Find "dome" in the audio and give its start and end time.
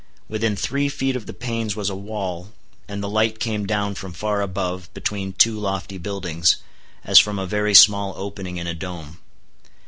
8.73-9.19